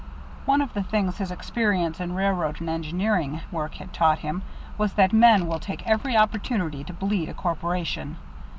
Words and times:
One 0.45 0.61
of 0.63 0.73
the 0.73 0.81
things 0.81 1.19
his 1.19 1.29
experience 1.29 1.99
in 1.99 2.15
railroad 2.15 2.59
and 2.59 2.67
engineering 2.67 3.41
work 3.51 3.75
had 3.75 3.93
taught 3.93 4.17
him 4.17 4.41
was 4.75 4.93
that 4.93 5.13
men 5.13 5.45
will 5.45 5.59
take 5.59 5.85
every 5.85 6.17
opportunity 6.17 6.83
to 6.85 6.91
bleed 6.93 7.29
a 7.29 7.35
corporation. 7.35 8.17